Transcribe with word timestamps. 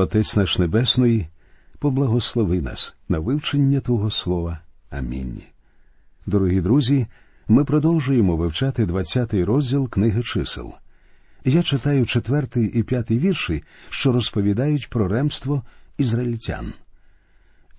Отець 0.00 0.36
наш 0.36 0.58
Небесний, 0.58 1.26
поблагослови 1.78 2.60
нас 2.60 2.94
на 3.08 3.18
вивчення 3.18 3.80
Твого 3.80 4.10
Слова. 4.10 4.58
Амінь. 4.90 5.42
Дорогі 6.26 6.60
друзі, 6.60 7.06
ми 7.48 7.64
продовжуємо 7.64 8.36
вивчати 8.36 8.84
20-й 8.84 9.44
розділ 9.44 9.88
книги 9.88 10.22
чисел. 10.22 10.72
Я 11.44 11.62
читаю 11.62 12.06
четвертий 12.06 12.66
і 12.66 12.82
п'ятий 12.82 13.18
вірші, 13.18 13.62
що 13.88 14.12
розповідають 14.12 14.90
про 14.90 15.08
ремство 15.08 15.62
ізраїльтян. 15.98 16.72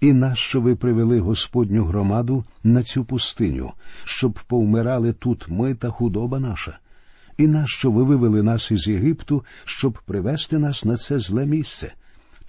І 0.01 0.13
нащо 0.13 0.61
ви 0.61 0.75
привели 0.75 1.19
Господню 1.19 1.85
громаду 1.85 2.45
на 2.63 2.83
цю 2.83 3.05
пустиню, 3.05 3.71
щоб 4.03 4.39
повмирали 4.47 5.13
тут 5.13 5.45
ми 5.49 5.75
та 5.75 5.89
худоба 5.89 6.39
наша? 6.39 6.79
І 7.37 7.47
нащо 7.47 7.91
ви 7.91 8.03
вивели 8.03 8.43
нас 8.43 8.71
із 8.71 8.87
Єгипту, 8.87 9.45
щоб 9.65 9.99
привести 10.05 10.57
нас 10.57 10.85
на 10.85 10.97
це 10.97 11.19
зле 11.19 11.45
місце? 11.45 11.93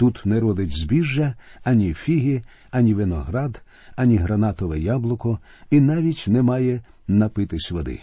Тут 0.03 0.27
не 0.27 0.41
родить 0.41 0.77
збіжжя, 0.77 1.35
ані 1.65 1.95
фіги, 1.95 2.43
ані 2.71 2.95
виноград, 2.95 3.63
ані 3.97 4.17
гранатове 4.17 4.81
яблуко, 4.81 5.39
і 5.71 5.81
навіть 5.81 6.25
немає 6.29 6.81
напитись 7.09 7.71
води. 7.71 8.01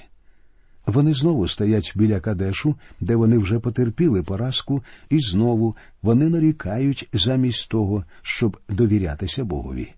Вони 0.85 1.13
знову 1.13 1.47
стоять 1.47 1.93
біля 1.95 2.19
Кадешу, 2.19 2.75
де 2.99 3.15
вони 3.15 3.37
вже 3.37 3.59
потерпіли 3.59 4.23
поразку, 4.23 4.83
і 5.09 5.19
знову 5.19 5.75
вони 6.01 6.29
нарікають 6.29 7.09
замість 7.13 7.69
того, 7.69 8.03
щоб 8.21 8.57
довірятися 8.69 9.43
Богові. 9.43 9.93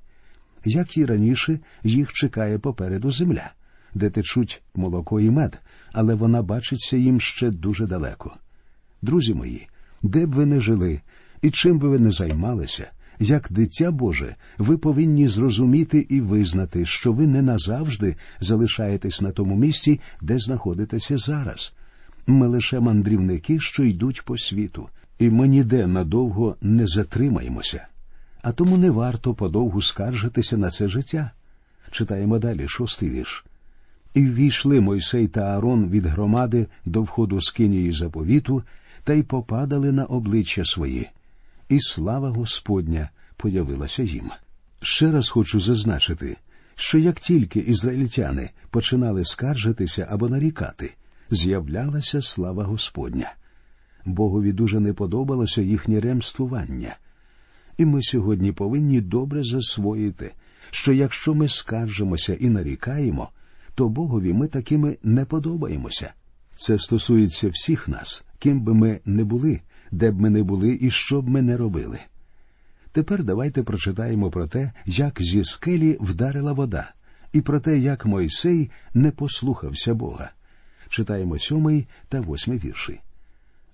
Як 0.65 0.97
і 0.97 1.05
раніше, 1.05 1.59
їх 1.83 2.13
чекає 2.13 2.59
попереду 2.59 3.11
земля, 3.11 3.51
де 3.93 4.09
течуть 4.09 4.61
молоко 4.75 5.19
і 5.19 5.29
мед, 5.29 5.61
але 5.91 6.15
вона 6.15 6.41
бачиться 6.41 6.97
їм 6.97 7.21
ще 7.21 7.51
дуже 7.51 7.87
далеко. 7.87 8.35
Друзі 9.01 9.33
мої, 9.33 9.67
де 10.03 10.25
б 10.25 10.33
ви 10.33 10.45
не 10.45 10.59
жили 10.59 11.01
і 11.41 11.51
чим 11.51 11.79
би 11.79 11.89
ви 11.89 11.99
не 11.99 12.11
займалися, 12.11 12.91
як 13.19 13.47
дитя 13.49 13.91
Боже, 13.91 14.35
ви 14.57 14.77
повинні 14.77 15.27
зрозуміти 15.27 16.05
і 16.09 16.21
визнати, 16.21 16.85
що 16.85 17.13
ви 17.13 17.27
не 17.27 17.41
назавжди 17.41 18.15
залишаєтесь 18.39 19.21
на 19.21 19.31
тому 19.31 19.55
місці, 19.55 19.99
де 20.21 20.39
знаходитеся 20.39 21.17
зараз. 21.17 21.73
Ми 22.27 22.47
лише 22.47 22.79
мандрівники, 22.79 23.59
що 23.59 23.83
йдуть 23.83 24.21
по 24.21 24.37
світу, 24.37 24.89
і 25.19 25.29
ми 25.29 25.47
ніде 25.47 25.87
надовго 25.87 26.55
не 26.61 26.87
затримаємося. 26.87 27.87
А 28.41 28.51
тому 28.51 28.77
не 28.77 28.91
варто 28.91 29.33
подовгу 29.33 29.81
скаржитися 29.81 30.57
на 30.57 30.69
це 30.69 30.87
життя. 30.87 31.31
Читаємо 31.91 32.39
далі 32.39 32.67
шостий 32.67 33.09
вірш. 33.09 33.45
І 34.13 34.25
ввійшли 34.25 34.81
Мойсей 34.81 35.27
та 35.27 35.41
Аарон 35.41 35.89
від 35.89 36.05
громади 36.05 36.67
до 36.85 37.01
входу 37.01 37.41
з 37.41 37.51
кинії 37.51 37.91
заповіту, 37.91 38.63
та 39.03 39.13
й 39.13 39.23
попадали 39.23 39.91
на 39.91 40.05
обличчя 40.05 40.65
свої 40.65 41.09
і 41.71 41.79
слава 41.79 42.29
Господня 42.29 43.09
появилася 43.37 44.03
їм. 44.03 44.31
Ще 44.81 45.11
раз 45.11 45.29
хочу 45.29 45.59
зазначити, 45.59 46.37
що 46.75 46.99
як 46.99 47.19
тільки 47.19 47.59
ізраїльтяни 47.59 48.49
починали 48.69 49.25
скаржитися 49.25 50.07
або 50.09 50.29
нарікати, 50.29 50.93
з'являлася 51.29 52.21
слава 52.21 52.63
Господня. 52.63 53.33
Богові 54.05 54.51
дуже 54.51 54.79
не 54.79 54.93
подобалося 54.93 55.61
їхнє 55.61 55.99
ремствування. 55.99 56.97
І 57.77 57.85
ми 57.85 58.03
сьогодні 58.03 58.51
повинні 58.51 59.01
добре 59.01 59.43
засвоїти, 59.43 60.33
що 60.71 60.93
якщо 60.93 61.33
ми 61.33 61.47
скаржимося 61.47 62.33
і 62.33 62.49
нарікаємо, 62.49 63.29
то 63.75 63.89
Богові 63.89 64.33
ми 64.33 64.47
такими 64.47 64.97
не 65.03 65.25
подобаємося. 65.25 66.13
Це 66.51 66.77
стосується 66.77 67.49
всіх 67.49 67.87
нас, 67.87 68.25
ким 68.39 68.61
би 68.61 68.73
ми 68.73 68.99
не 69.05 69.23
були, 69.23 69.61
де 69.91 70.11
б 70.11 70.21
ми 70.21 70.29
не 70.29 70.43
були 70.43 70.77
і 70.81 70.89
що 70.89 71.21
б 71.21 71.29
ми 71.29 71.41
не 71.41 71.57
робили. 71.57 71.99
Тепер 72.91 73.23
давайте 73.23 73.63
прочитаємо 73.63 74.31
про 74.31 74.47
те, 74.47 74.71
як 74.85 75.21
зі 75.21 75.43
скелі 75.43 75.97
вдарила 76.01 76.53
вода, 76.53 76.91
і 77.33 77.41
про 77.41 77.59
те, 77.59 77.79
як 77.79 78.05
Мойсей 78.05 78.71
не 78.93 79.11
послухався 79.11 79.93
Бога. 79.93 80.31
Читаємо 80.89 81.39
сьомий 81.39 81.87
та 82.09 82.21
восьмий 82.21 82.57
вірші. 82.57 82.99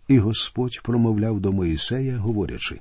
І 0.08 0.20
Господь 0.20 0.82
промовляв 0.84 1.40
до 1.40 1.52
Моїсея, 1.52 2.18
говорячи 2.18 2.80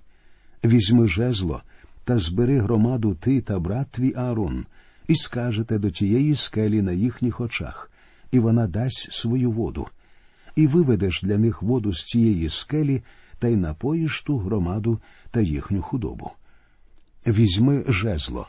Візьми 0.65 1.09
жезло 1.09 1.63
та 2.05 2.19
збери 2.19 2.59
громаду 2.59 3.15
ти 3.15 3.41
та 3.41 3.61
брат 3.61 3.91
твій 3.91 4.15
Аарон, 4.17 4.67
і 5.09 5.17
скажете 5.17 5.79
до 5.79 5.91
тієї 5.91 6.35
скелі 6.35 6.83
на 6.83 6.93
їхніх 6.93 7.41
очах, 7.41 7.91
і 8.31 8.39
вона 8.39 8.67
дасть 8.67 9.13
свою 9.13 9.51
воду, 9.51 9.89
і 10.57 10.67
виведеш 10.67 11.23
для 11.23 11.39
них 11.39 11.63
воду 11.63 11.93
з 11.93 12.05
цієї 12.05 12.51
скелі 12.51 13.03
та 13.39 13.49
й 13.49 13.57
напоїш 13.57 14.23
ту 14.23 14.39
громаду 14.39 15.01
та 15.31 15.41
їхню 15.41 15.83
худобу. 15.83 16.31
Візьми 17.27 17.85
жезло. 17.89 18.47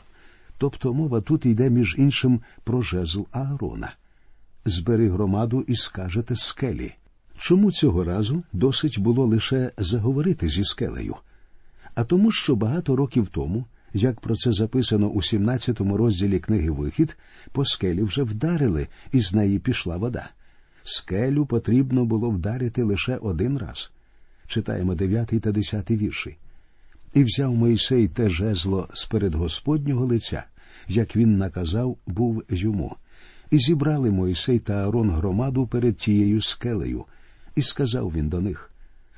Тобто 0.58 0.94
мова 0.94 1.20
тут 1.20 1.46
йде 1.46 1.70
між 1.70 1.94
іншим 1.98 2.40
про 2.64 2.82
жезл 2.82 3.22
Аарона. 3.32 3.94
Збери 4.64 5.08
громаду 5.08 5.64
і 5.68 5.74
скажете 5.74 6.36
скелі. 6.36 6.94
Чому 7.38 7.72
цього 7.72 8.04
разу 8.04 8.42
досить 8.52 8.98
було 8.98 9.26
лише 9.26 9.72
заговорити 9.78 10.48
зі 10.48 10.64
скелею? 10.64 11.16
А 11.94 12.04
тому, 12.04 12.32
що 12.32 12.56
багато 12.56 12.96
років 12.96 13.28
тому, 13.28 13.64
як 13.94 14.20
про 14.20 14.34
це 14.34 14.52
записано 14.52 15.08
у 15.08 15.22
17 15.22 15.80
розділі 15.80 16.38
книги 16.38 16.70
Вихід, 16.70 17.16
по 17.52 17.64
скелі 17.64 18.02
вже 18.02 18.22
вдарили, 18.22 18.88
і 19.12 19.20
з 19.20 19.32
неї 19.32 19.58
пішла 19.58 19.96
вода. 19.96 20.30
Скелю 20.82 21.46
потрібно 21.46 22.04
було 22.04 22.30
вдарити 22.30 22.82
лише 22.82 23.16
один 23.16 23.58
раз 23.58 23.90
читаємо 24.48 24.94
9 24.94 25.28
та 25.28 25.52
10 25.52 25.90
вірші. 25.90 26.36
І 27.14 27.24
взяв 27.24 27.54
Мойсей 27.54 28.08
те 28.08 28.30
жезло 28.30 28.88
з 28.92 29.06
перед 29.06 29.34
Господнього 29.34 30.06
лиця, 30.06 30.44
як 30.88 31.16
він 31.16 31.38
наказав, 31.38 31.96
був 32.06 32.42
йому. 32.48 32.96
І 33.50 33.58
зібрали 33.58 34.10
Мойсей 34.10 34.58
та 34.58 34.72
Аарон 34.72 35.10
громаду 35.10 35.66
перед 35.66 35.96
тією 35.96 36.42
скелею, 36.42 37.04
і 37.56 37.62
сказав 37.62 38.12
він 38.16 38.28
до 38.28 38.40
них 38.40 38.70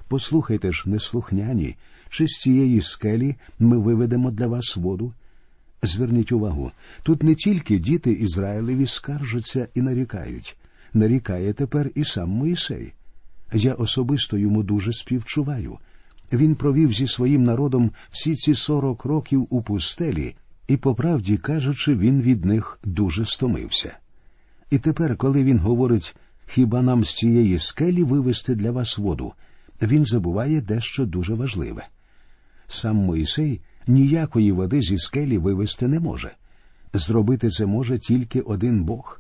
Послухайте 0.09 0.73
ж, 0.73 0.83
неслухняні, 0.87 1.77
чи 2.09 2.27
з 2.27 2.31
цієї 2.31 2.83
скелі 2.83 3.37
ми 3.59 3.79
виведемо 3.79 4.31
для 4.31 4.47
вас 4.47 4.77
воду? 4.77 5.13
Зверніть 5.83 6.33
увагу, 6.33 6.73
тут 7.03 7.23
не 7.23 7.35
тільки 7.35 7.79
діти 7.79 8.13
Ізраїлеві 8.13 8.87
скаржаться 8.87 9.69
і 9.75 9.83
нарікають, 9.83 10.57
нарікає 10.95 11.53
тепер 11.53 11.91
і 11.95 12.05
сам 12.05 12.31
Моїсей. 12.31 12.93
Я 13.53 13.75
особисто 13.75 14.39
йому 14.39 14.63
дуже 14.63 14.93
співчуваю. 14.93 15.79
Він 16.33 16.55
провів 16.55 16.93
зі 16.93 17.07
своїм 17.07 17.45
народом 17.45 17.91
всі 18.11 18.35
ці 18.35 18.55
сорок 18.55 19.05
років 19.05 19.47
у 19.51 19.63
пустелі, 19.63 20.35
і, 20.69 20.77
по 20.77 20.95
правді 20.95 21.37
кажучи, 21.37 21.95
він 21.95 22.23
від 22.23 22.45
них 22.45 22.79
дуже 22.85 23.25
стомився. 23.25 23.97
І 24.71 24.79
тепер, 24.79 25.17
коли 25.17 25.45
він 25.45 25.59
говорить, 25.59 26.17
хіба 26.47 26.83
нам 26.83 27.05
з 27.05 27.15
цієї 27.15 27.59
скелі 27.59 28.03
вивести 28.03 28.55
для 28.55 28.71
вас 28.71 28.99
воду, 28.99 29.33
він 29.83 30.05
забуває 30.05 30.61
дещо 30.61 31.07
дуже 31.07 31.35
важливе. 31.35 31.87
Сам 32.67 32.97
Моїсей 32.97 33.61
ніякої 33.87 34.53
води 34.53 34.83
зі 34.83 34.99
скелі 34.99 35.39
вивести 35.39 35.89
не 35.89 36.01
може. 36.01 36.31
Зробити 36.93 37.51
це 37.51 37.67
може 37.67 37.99
тільки 37.99 38.41
один 38.41 38.85
Бог. 38.85 39.20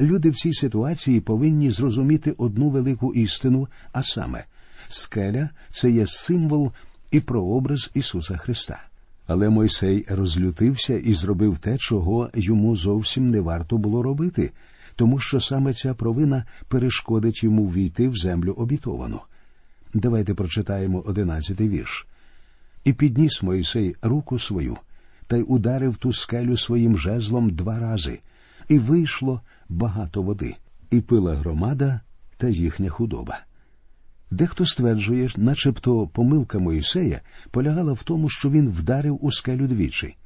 Люди 0.00 0.30
в 0.30 0.34
цій 0.34 0.52
ситуації 0.52 1.20
повинні 1.20 1.70
зрозуміти 1.70 2.34
одну 2.38 2.70
велику 2.70 3.14
істину, 3.14 3.68
а 3.92 4.02
саме, 4.02 4.44
скеля 4.88 5.48
це 5.70 5.90
є 5.90 6.06
символ 6.06 6.72
і 7.10 7.20
прообраз 7.20 7.90
Ісуса 7.94 8.36
Христа. 8.36 8.82
Але 9.26 9.48
Мойсей 9.50 10.06
розлютився 10.08 10.98
і 10.98 11.14
зробив 11.14 11.58
те, 11.58 11.78
чого 11.78 12.30
йому 12.34 12.76
зовсім 12.76 13.30
не 13.30 13.40
варто 13.40 13.78
було 13.78 14.02
робити, 14.02 14.52
тому 14.96 15.18
що 15.18 15.40
саме 15.40 15.72
ця 15.72 15.94
провина 15.94 16.44
перешкодить 16.68 17.44
йому 17.44 17.66
війти 17.66 18.08
в 18.08 18.16
землю 18.16 18.52
обітовану. 18.52 19.20
Давайте 19.94 20.34
прочитаємо 20.34 21.00
одинадцятий 21.06 21.68
вірш. 21.68 22.06
І 22.84 22.92
підніс 22.92 23.42
Мойсей 23.42 23.96
руку 24.02 24.38
свою 24.38 24.76
та 25.26 25.36
й 25.36 25.44
ударив 25.48 25.96
ту 25.96 26.12
скелю 26.12 26.56
своїм 26.56 26.98
жезлом 26.98 27.50
два 27.50 27.78
рази, 27.78 28.18
і 28.68 28.78
вийшло 28.78 29.40
багато 29.68 30.22
води, 30.22 30.56
і 30.90 31.00
пила 31.00 31.34
громада 31.34 32.00
та 32.36 32.48
їхня 32.48 32.90
худоба. 32.90 33.40
Дехто 34.30 34.66
стверджує, 34.66 35.28
начебто 35.36 36.06
помилка 36.06 36.58
Моїсея 36.58 37.20
полягала 37.50 37.92
в 37.92 38.02
тому, 38.02 38.28
що 38.28 38.50
він 38.50 38.68
вдарив 38.68 39.24
у 39.24 39.32
скелю 39.32 39.66
двічі, 39.66 40.16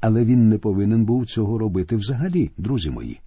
але 0.00 0.24
він 0.24 0.48
не 0.48 0.58
повинен 0.58 1.04
був 1.04 1.26
цього 1.26 1.58
робити 1.58 1.96
взагалі, 1.96 2.50
друзі 2.56 2.90
мої. 2.90 3.20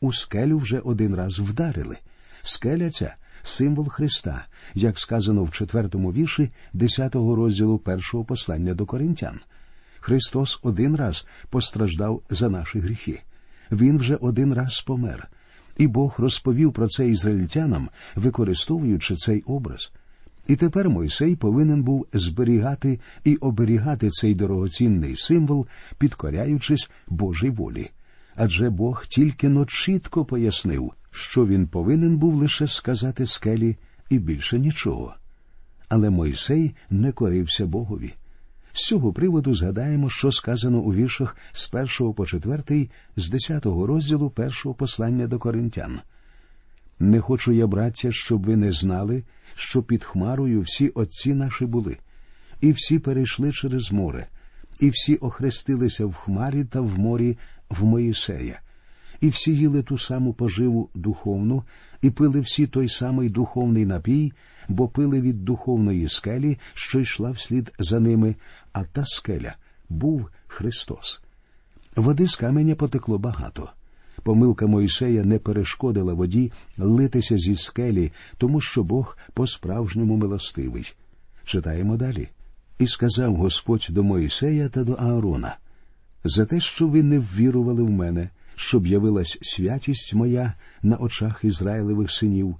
У 0.00 0.12
скелю 0.12 0.58
вже 0.58 0.78
один 0.78 1.14
раз 1.14 1.38
вдарили. 1.38 1.96
Скеля 2.42 2.90
ця 2.90 3.14
символ 3.42 3.88
Христа, 3.88 4.46
як 4.74 4.98
сказано 4.98 5.44
в 5.44 5.50
четвертому 5.50 6.12
вірші 6.12 6.50
десятого 6.72 7.34
розділу 7.34 7.78
першого 7.78 8.24
послання 8.24 8.74
до 8.74 8.86
коринтян. 8.86 9.40
Христос 10.00 10.60
один 10.62 10.96
раз 10.96 11.26
постраждав 11.50 12.22
за 12.30 12.48
наші 12.48 12.78
гріхи 12.78 13.22
він 13.72 13.98
вже 13.98 14.16
один 14.16 14.54
раз 14.54 14.80
помер, 14.80 15.28
і 15.78 15.86
Бог 15.86 16.14
розповів 16.18 16.72
про 16.72 16.88
це 16.88 17.08
ізраїльтянам, 17.08 17.88
використовуючи 18.16 19.16
цей 19.16 19.42
образ. 19.42 19.92
І 20.48 20.56
тепер 20.56 20.90
Мойсей 20.90 21.36
повинен 21.36 21.82
був 21.82 22.06
зберігати 22.12 23.00
і 23.24 23.36
оберігати 23.36 24.10
цей 24.10 24.34
дорогоцінний 24.34 25.16
символ, 25.16 25.66
підкоряючись 25.98 26.90
Божій 27.08 27.50
волі. 27.50 27.90
Адже 28.36 28.70
Бог 28.70 29.06
тільки 29.06 29.48
но 29.48 29.66
чітко 29.66 30.24
пояснив, 30.24 30.92
що 31.10 31.46
він 31.46 31.66
повинен 31.66 32.16
був 32.16 32.34
лише 32.34 32.66
сказати 32.66 33.26
скелі 33.26 33.76
і 34.10 34.18
більше 34.18 34.58
нічого. 34.58 35.14
Але 35.88 36.10
Мойсей 36.10 36.74
не 36.90 37.12
корився 37.12 37.66
Богові. 37.66 38.14
З 38.72 38.86
цього 38.86 39.12
приводу 39.12 39.54
згадаємо, 39.54 40.10
що 40.10 40.32
сказано 40.32 40.78
у 40.78 40.94
віршах 40.94 41.36
з 41.52 41.68
першого 41.68 42.14
по 42.14 42.26
четвертий, 42.26 42.90
з 43.16 43.30
десятого 43.30 43.86
розділу 43.86 44.30
першого 44.30 44.74
послання 44.74 45.26
до 45.26 45.38
коринтян. 45.38 46.00
Не 47.00 47.20
хочу 47.20 47.52
я, 47.52 47.66
браття, 47.66 48.12
щоб 48.12 48.46
ви 48.46 48.56
не 48.56 48.72
знали, 48.72 49.22
що 49.54 49.82
під 49.82 50.04
Хмарою 50.04 50.60
всі 50.60 50.88
отці 50.88 51.34
наші 51.34 51.66
були, 51.66 51.96
і 52.60 52.72
всі 52.72 52.98
перейшли 52.98 53.52
через 53.52 53.92
море, 53.92 54.26
і 54.80 54.90
всі 54.90 55.16
охрестилися 55.16 56.06
в 56.06 56.14
хмарі 56.14 56.64
та 56.64 56.80
в 56.80 56.98
морі 56.98 57.38
в 57.70 57.84
Моїсея, 57.84 58.60
і 59.20 59.28
всі 59.28 59.54
їли 59.54 59.82
ту 59.82 59.98
саму 59.98 60.32
поживу 60.32 60.90
духовну, 60.94 61.64
і 62.02 62.10
пили 62.10 62.40
всі 62.40 62.66
той 62.66 62.88
самий 62.88 63.28
духовний 63.28 63.86
напій, 63.86 64.32
бо 64.68 64.88
пили 64.88 65.20
від 65.20 65.44
духовної 65.44 66.08
скелі, 66.08 66.58
що 66.74 67.00
йшла 67.00 67.30
вслід 67.30 67.72
за 67.78 68.00
ними, 68.00 68.34
а 68.72 68.84
та 68.84 69.06
скеля 69.06 69.54
був 69.88 70.28
Христос. 70.46 71.22
Води 71.96 72.26
з 72.28 72.36
каменя 72.36 72.74
потекло 72.74 73.18
багато. 73.18 73.70
Помилка 74.22 74.66
Мойсея 74.66 75.24
не 75.24 75.38
перешкодила 75.38 76.14
воді 76.14 76.52
литися 76.78 77.38
зі 77.38 77.56
скелі, 77.56 78.12
тому 78.38 78.60
що 78.60 78.84
Бог 78.84 79.16
по-справжньому 79.34 80.16
милостивий. 80.16 80.94
Читаємо 81.44 81.96
далі. 81.96 82.28
І 82.78 82.86
сказав 82.86 83.34
Господь 83.36 83.86
до 83.90 84.02
Моїсея 84.02 84.68
та 84.68 84.84
до 84.84 84.92
Аарона 84.92 85.56
за 86.24 86.46
те, 86.46 86.60
що 86.60 86.88
ви 86.88 87.02
не 87.02 87.18
ввірували 87.18 87.82
в 87.82 87.90
мене, 87.90 88.28
щоб 88.54 88.86
явилась 88.86 89.38
святість 89.42 90.14
моя 90.14 90.54
на 90.82 90.96
очах 90.96 91.40
Ізраїлевих 91.44 92.10
синів, 92.10 92.56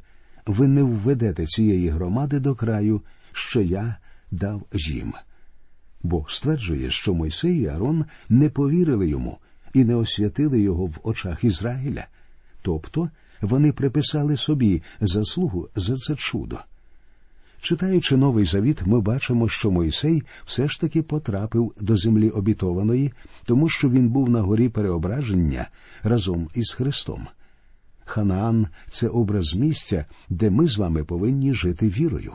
ви 0.47 0.69
не 0.69 0.83
введете 0.83 1.47
цієї 1.47 1.89
громади 1.89 2.41
до 2.41 2.55
краю, 2.55 3.03
що 3.33 3.61
я 3.61 3.97
дав 4.31 4.63
їм. 4.73 5.15
Бог 6.03 6.31
стверджує, 6.31 6.91
що 6.91 7.15
Мойсей 7.15 7.59
і 7.59 7.67
Аарон 7.67 8.05
не 8.29 8.49
повірили 8.49 9.09
йому 9.09 9.39
і 9.75 9.85
не 9.85 9.95
освятили 9.95 10.61
його 10.61 10.87
в 10.87 11.01
очах 11.03 11.45
Ізраїля, 11.45 12.07
тобто 12.63 13.11
вони 13.41 13.73
приписали 13.73 14.37
собі 14.37 14.83
заслугу 15.01 15.69
за 15.77 15.97
це 15.97 16.17
чудо. 16.17 16.59
Читаючи 17.61 18.17
новий 18.17 18.45
завіт, 18.45 18.87
ми 18.87 19.01
бачимо, 19.01 19.49
що 19.49 19.71
Мойсей 19.71 20.23
все 20.47 20.69
ж 20.69 20.81
таки 20.81 21.03
потрапив 21.03 21.75
до 21.81 21.97
землі 21.97 22.31
обітованої, 22.31 23.13
тому 23.45 23.69
що 23.69 23.91
він 23.91 24.09
був 24.09 24.31
на 24.31 24.41
горі 24.41 24.69
переображення 24.69 25.69
разом 26.03 26.49
із 26.55 26.73
Христом. 26.73 27.27
Ханаан 28.05 28.67
це 28.89 29.09
образ 29.09 29.55
місця, 29.55 30.05
де 30.29 30.51
ми 30.51 30.67
з 30.67 30.79
вами 30.79 31.05
повинні 31.05 31.55
жити 31.55 31.89
вірою. 31.89 32.35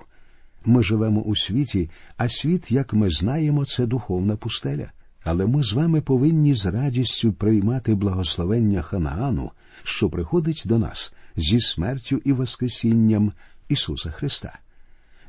Ми 0.65 0.83
живемо 0.83 1.21
у 1.21 1.35
світі, 1.35 1.89
а 2.17 2.29
світ, 2.29 2.71
як 2.71 2.93
ми 2.93 3.09
знаємо, 3.09 3.65
це 3.65 3.85
духовна 3.85 4.35
пустеля. 4.35 4.91
Але 5.23 5.47
ми 5.47 5.63
з 5.63 5.73
вами 5.73 6.01
повинні 6.01 6.53
з 6.53 6.65
радістю 6.65 7.33
приймати 7.33 7.95
благословення 7.95 8.81
Ханаану, 8.81 9.51
що 9.83 10.09
приходить 10.09 10.63
до 10.65 10.79
нас 10.79 11.13
зі 11.35 11.59
смертю 11.59 12.21
і 12.25 12.31
Воскресінням 12.31 13.31
Ісуса 13.69 14.11
Христа. 14.11 14.59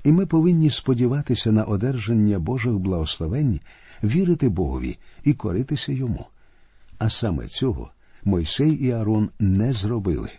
І 0.05 0.13
ми 0.13 0.27
повинні 0.27 0.71
сподіватися 0.71 1.53
на 1.53 1.65
одержання 1.65 2.39
Божих 2.39 2.73
благословень, 2.73 3.61
вірити 4.05 4.49
Богові 4.49 4.99
і 5.25 5.35
коритися 5.35 5.93
йому. 5.93 6.27
А 6.99 7.11
саме 7.11 7.47
цього 7.47 7.91
Мойсей 8.25 8.73
і 8.73 8.91
Арон 8.91 9.31
не 9.39 9.73
зробили. 9.73 10.31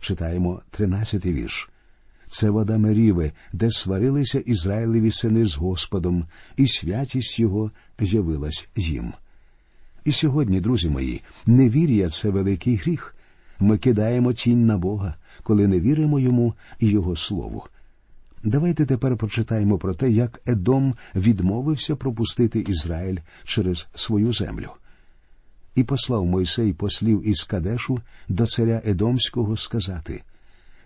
Читаємо 0.00 0.62
тринадцятий 0.70 1.32
вірш. 1.32 1.71
Це 2.32 2.50
вода 2.50 2.78
Меріве, 2.78 3.32
де 3.52 3.70
сварилися 3.70 4.38
Ізраїлеві 4.38 5.12
сини 5.12 5.46
з 5.46 5.54
Господом, 5.54 6.26
і 6.56 6.66
святість 6.66 7.38
його 7.38 7.70
з'явилась 7.98 8.68
їм. 8.76 9.12
І 10.04 10.12
сьогодні, 10.12 10.60
друзі 10.60 10.88
мої, 10.88 11.22
невір'я 11.46 12.08
це 12.08 12.30
великий 12.30 12.76
гріх. 12.76 13.16
Ми 13.60 13.78
кидаємо 13.78 14.32
тінь 14.32 14.66
на 14.66 14.78
Бога, 14.78 15.14
коли 15.42 15.68
не 15.68 15.80
віримо 15.80 16.20
йому 16.20 16.54
і 16.80 16.88
Його 16.88 17.16
Слову. 17.16 17.64
Давайте 18.42 18.86
тепер 18.86 19.16
прочитаємо 19.16 19.78
про 19.78 19.94
те, 19.94 20.10
як 20.10 20.40
Едом 20.46 20.94
відмовився 21.14 21.96
пропустити 21.96 22.60
Ізраїль 22.60 23.18
через 23.44 23.86
свою 23.94 24.32
землю. 24.32 24.70
І 25.74 25.84
послав 25.84 26.26
Мойсей 26.26 26.72
послів 26.72 27.28
із 27.28 27.42
Кадешу 27.42 28.00
до 28.28 28.46
царя 28.46 28.82
Едомського 28.84 29.56
сказати 29.56 30.22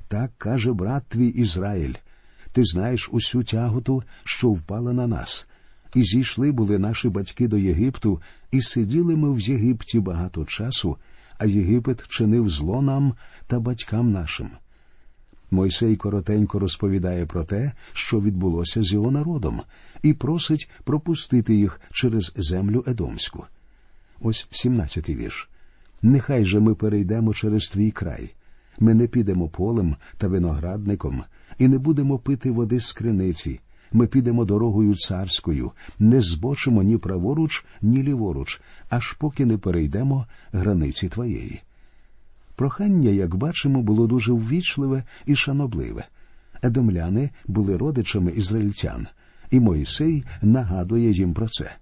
Так 0.08 0.30
каже 0.38 0.72
брат 0.72 1.04
твій 1.08 1.28
Ізраїль, 1.28 1.94
ти 2.52 2.64
знаєш 2.64 3.08
усю 3.12 3.42
тяготу, 3.42 4.02
що 4.24 4.50
впала 4.50 4.92
на 4.92 5.06
нас, 5.06 5.46
і 5.94 6.02
зійшли 6.02 6.52
були 6.52 6.78
наші 6.78 7.08
батьки 7.08 7.48
до 7.48 7.58
Єгипту, 7.58 8.20
і 8.50 8.62
сиділи 8.62 9.16
ми 9.16 9.32
в 9.32 9.40
Єгипті 9.40 10.00
багато 10.00 10.44
часу, 10.44 10.96
а 11.38 11.46
Єгипет 11.46 12.08
чинив 12.08 12.50
зло 12.50 12.82
нам 12.82 13.14
та 13.46 13.60
батькам 13.60 14.12
нашим. 14.12 14.50
Мойсей 15.50 15.96
коротенько 15.96 16.58
розповідає 16.58 17.26
про 17.26 17.44
те, 17.44 17.72
що 17.92 18.20
відбулося 18.20 18.82
з 18.82 18.92
його 18.92 19.10
народом, 19.10 19.62
і 20.02 20.12
просить 20.12 20.70
пропустити 20.84 21.54
їх 21.54 21.80
через 21.92 22.32
землю 22.36 22.84
Едомську. 22.86 23.44
Ось 24.20 24.48
17-й 24.50 25.14
вірш. 25.14 25.48
Нехай 26.02 26.44
же 26.44 26.60
ми 26.60 26.74
перейдемо 26.74 27.34
через 27.34 27.68
твій 27.68 27.90
край. 27.90 28.30
Ми 28.80 28.94
не 28.94 29.06
підемо 29.06 29.48
полем 29.48 29.96
та 30.18 30.28
виноградником, 30.28 31.24
і 31.58 31.68
не 31.68 31.78
будемо 31.78 32.18
пити 32.18 32.50
води 32.50 32.80
з 32.80 32.92
криниці. 32.92 33.60
Ми 33.92 34.06
підемо 34.06 34.44
дорогою 34.44 34.94
царською, 34.94 35.72
не 35.98 36.20
збочимо 36.20 36.82
ні 36.82 36.96
праворуч, 36.96 37.64
ні 37.82 38.02
ліворуч, 38.02 38.60
аж 38.88 39.12
поки 39.12 39.46
не 39.46 39.58
перейдемо 39.58 40.26
границі 40.52 41.08
твоєї. 41.08 41.60
Прохання, 42.56 43.10
як 43.10 43.34
бачимо, 43.34 43.82
було 43.82 44.06
дуже 44.06 44.32
ввічливе 44.32 45.02
і 45.26 45.36
шанобливе. 45.36 46.04
Едомляни 46.62 47.30
були 47.46 47.76
родичами 47.76 48.32
ізраїльтян, 48.32 49.06
і 49.50 49.60
Моїсей 49.60 50.24
нагадує 50.42 51.10
їм 51.10 51.34
про 51.34 51.48
це. 51.48 51.72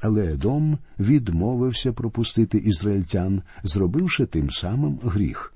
Але 0.00 0.32
Едом 0.32 0.78
відмовився 0.98 1.92
пропустити 1.92 2.58
ізраїльтян, 2.58 3.42
зробивши 3.62 4.26
тим 4.26 4.50
самим 4.50 4.98
гріх. 5.02 5.51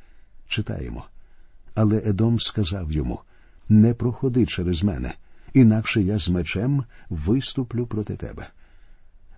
Читаємо. 0.49 1.05
Але 1.75 2.03
Едом 2.07 2.41
сказав 2.41 2.93
йому 2.93 3.21
Не 3.69 3.95
проходи 3.95 4.47
через 4.47 4.85
мене, 4.85 5.15
інакше 5.55 6.03
я 6.03 6.19
з 6.19 6.29
мечем 6.29 6.85
виступлю 7.11 7.87
проти 7.87 8.17
тебе. 8.17 8.47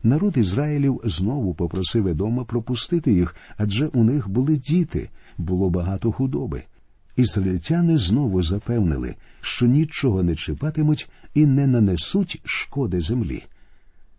Народ 0.03 0.37
Ізраїлів 0.37 1.01
знову 1.05 1.55
попросив 1.55 2.09
Едома 2.09 2.45
пропустити 2.45 3.13
їх, 3.13 3.35
адже 3.57 3.87
у 3.87 4.05
них 4.05 4.29
були 4.29 4.57
діти, 4.57 5.11
було 5.39 5.71
багато 5.71 6.13
худоби. 6.13 6.63
Ізраїльтяни 7.17 7.99
знову 7.99 8.43
запевнили, 8.43 9.15
що 9.41 9.67
нічого 9.67 10.23
не 10.23 10.37
чіпатимуть 10.37 11.11
і 11.35 11.47
не 11.47 11.67
нанесуть 11.67 12.41
шкоди 12.45 13.01
землі. 13.01 13.45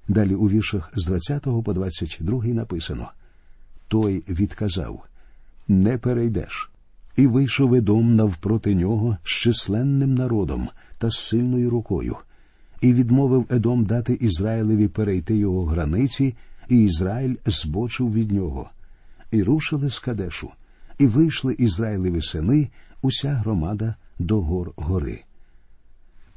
Далі 0.08 0.36
у 0.36 0.50
віршах 0.50 0.92
з 0.96 1.06
20 1.06 1.44
по 1.44 1.74
22 1.74 2.44
написано 2.44 3.12
Той 3.88 4.24
відказав 4.30 5.06
Не 5.68 5.98
перейдеш. 5.98 6.69
І 7.20 7.28
вийшов 7.28 7.74
Едом 7.74 8.16
навпроти 8.16 8.76
нього 8.76 9.18
з 9.24 9.30
численним 9.30 10.16
народом 10.16 10.70
та 10.98 11.10
з 11.10 11.18
сильною 11.18 11.70
рукою 11.70 12.16
і 12.82 12.94
відмовив 12.94 13.46
Едом 13.50 13.86
дати 13.86 14.14
Ізраїлеві 14.14 14.88
перейти 14.88 15.38
його 15.38 15.66
границі, 15.66 16.36
і 16.70 16.84
Ізраїль 16.84 17.36
збочив 17.46 18.14
від 18.14 18.32
нього. 18.32 18.70
І 19.32 19.44
рушили 19.44 19.90
з 19.90 20.00
Кадешу, 20.00 20.52
і 20.98 21.08
вийшли 21.08 21.54
Ізраїлеві 21.54 22.22
сини, 22.22 22.70
уся 23.02 23.34
громада 23.34 23.96
до 24.20 24.42
гор 24.42 24.72
гори. 24.76 25.22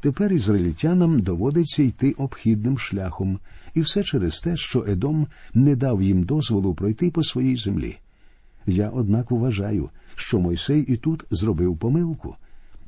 Тепер 0.01 0.33
ізраїльтянам 0.33 1.21
доводиться 1.21 1.83
йти 1.83 2.15
обхідним 2.19 2.79
шляхом, 2.79 3.39
і 3.75 3.81
все 3.81 4.03
через 4.03 4.41
те, 4.41 4.57
що 4.57 4.85
Едом 4.89 5.27
не 5.55 5.77
дав 5.77 6.03
їм 6.03 6.23
дозволу 6.23 6.75
пройти 6.75 7.11
по 7.11 7.23
своїй 7.23 7.57
землі. 7.57 7.99
Я, 8.67 8.89
однак, 8.89 9.31
вважаю, 9.31 9.91
що 10.15 10.41
Мойсей 10.41 10.81
і 10.83 10.97
тут 10.97 11.25
зробив 11.31 11.77
помилку. 11.77 12.37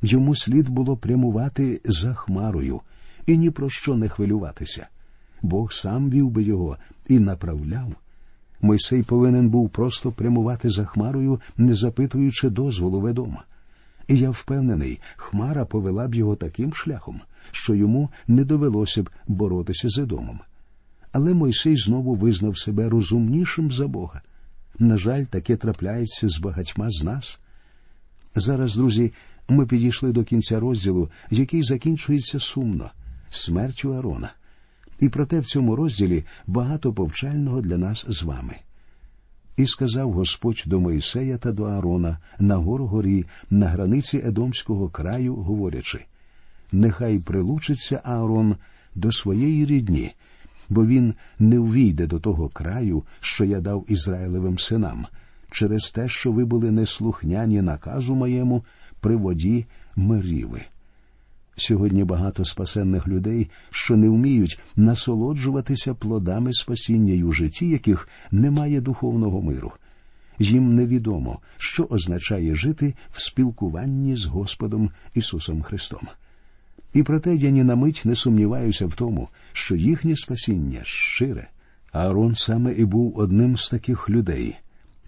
Йому 0.01 0.35
слід 0.35 0.69
було 0.69 0.97
прямувати 0.97 1.81
за 1.85 2.13
хмарою, 2.13 2.81
і 3.25 3.37
ні 3.37 3.49
про 3.49 3.69
що 3.69 3.95
не 3.95 4.09
хвилюватися. 4.09 4.87
Бог 5.41 5.73
сам 5.73 6.09
вів 6.09 6.29
би 6.29 6.43
його 6.43 6.77
і 7.07 7.19
направляв. 7.19 7.95
Мойсей 8.61 9.03
повинен 9.03 9.49
був 9.49 9.69
просто 9.69 10.11
прямувати 10.11 10.69
за 10.69 10.85
Хмарою, 10.85 11.41
не 11.57 11.73
запитуючи 11.73 12.49
дозволу 12.49 12.99
ведома. 12.99 13.43
І 14.07 14.17
я 14.17 14.29
впевнений, 14.29 14.99
Хмара 15.15 15.65
повела 15.65 16.07
б 16.07 16.15
його 16.15 16.35
таким 16.35 16.73
шляхом, 16.73 17.21
що 17.51 17.75
йому 17.75 18.09
не 18.27 18.43
довелося 18.43 19.03
б 19.03 19.09
боротися 19.27 19.89
з 19.89 19.97
Едомом. 19.97 20.39
Але 21.11 21.33
Мойсей 21.33 21.77
знову 21.77 22.15
визнав 22.15 22.57
себе 22.57 22.89
розумнішим 22.89 23.71
за 23.71 23.87
Бога. 23.87 24.21
На 24.79 24.97
жаль, 24.97 25.23
таке 25.23 25.55
трапляється 25.55 26.29
з 26.29 26.39
багатьма 26.39 26.89
з 26.91 27.03
нас. 27.03 27.39
Зараз, 28.35 28.75
друзі, 28.75 29.13
ми 29.49 29.65
підійшли 29.65 30.11
до 30.11 30.23
кінця 30.23 30.59
розділу, 30.59 31.09
який 31.31 31.63
закінчується 31.63 32.39
сумно 32.39 32.91
смертю 33.29 33.93
Арона. 33.93 34.33
І 34.99 35.09
проте 35.09 35.39
в 35.39 35.45
цьому 35.45 35.75
розділі 35.75 36.23
багато 36.47 36.93
повчального 36.93 37.61
для 37.61 37.77
нас 37.77 38.05
з 38.09 38.23
вами. 38.23 38.55
І 39.57 39.65
сказав 39.67 40.11
Господь 40.11 40.63
до 40.65 40.79
Моїсея 40.79 41.37
та 41.37 41.51
до 41.51 41.63
Аарона 41.63 42.17
на 42.39 42.55
гору 42.55 42.85
горі, 42.85 43.25
на 43.49 43.67
границі 43.67 44.17
Едомського 44.25 44.89
краю, 44.89 45.35
говорячи 45.35 46.05
Нехай 46.71 47.19
прилучиться 47.19 48.01
Аарон 48.03 48.55
до 48.95 49.11
своєї 49.11 49.65
рідні, 49.65 50.13
бо 50.69 50.85
він 50.85 51.13
не 51.39 51.59
увійде 51.59 52.07
до 52.07 52.19
того 52.19 52.49
краю, 52.49 53.03
що 53.19 53.45
я 53.45 53.61
дав 53.61 53.85
Ізраїлевим 53.87 54.59
синам, 54.59 55.05
через 55.51 55.91
те, 55.91 56.07
що 56.07 56.31
ви 56.31 56.45
були 56.45 56.71
неслухняні 56.71 57.61
наказу 57.61 58.15
моєму 58.15 58.63
при 58.99 59.15
воді 59.15 59.65
Меріви. 59.95 60.61
Сьогодні 61.57 62.03
багато 62.03 62.45
спасенних 62.45 63.07
людей, 63.07 63.49
що 63.69 63.97
не 63.97 64.09
вміють 64.09 64.59
насолоджуватися 64.75 65.93
плодами 65.93 66.53
спасіння 66.53 67.13
й 67.13 67.23
у 67.23 67.33
житті, 67.33 67.69
яких 67.69 68.09
немає 68.31 68.81
духовного 68.81 69.41
миру. 69.41 69.71
Їм 70.39 70.75
невідомо, 70.75 71.39
що 71.57 71.87
означає 71.89 72.55
жити 72.55 72.93
в 73.11 73.21
спілкуванні 73.21 74.15
з 74.15 74.25
Господом 74.25 74.89
Ісусом 75.13 75.61
Христом. 75.61 76.07
І 76.95 77.03
проте 77.03 77.35
я 77.35 77.49
ні 77.49 77.63
на 77.63 77.75
мить 77.75 78.01
не 78.05 78.15
сумніваюся 78.15 78.85
в 78.85 78.95
тому, 78.95 79.27
що 79.53 79.75
їхнє 79.75 80.15
спасіння 80.15 80.79
щире. 80.83 81.47
Аарон 81.91 82.35
саме 82.35 82.73
і 82.73 82.85
був 82.85 83.17
одним 83.17 83.57
з 83.57 83.69
таких 83.69 84.09
людей. 84.09 84.55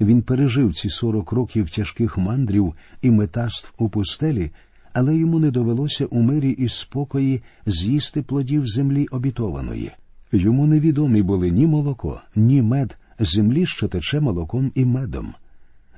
Він 0.01 0.21
пережив 0.21 0.73
ці 0.73 0.89
сорок 0.89 1.31
років 1.31 1.69
тяжких 1.69 2.17
мандрів 2.17 2.73
і 3.01 3.11
метарств 3.11 3.73
у 3.77 3.89
пустелі, 3.89 4.51
але 4.93 5.15
йому 5.15 5.39
не 5.39 5.51
довелося 5.51 6.05
у 6.05 6.21
мирі 6.21 6.49
і 6.49 6.69
спокої 6.69 7.41
з'їсти 7.65 8.21
плодів 8.21 8.67
землі 8.67 9.07
обітованої. 9.11 9.91
Йому 10.31 10.67
невідомі 10.67 11.21
були 11.21 11.51
ні 11.51 11.67
молоко, 11.67 12.21
ні 12.35 12.61
мед 12.61 12.97
землі, 13.19 13.65
що 13.65 13.87
тече 13.87 14.19
молоком 14.19 14.71
і 14.75 14.85
медом. 14.85 15.33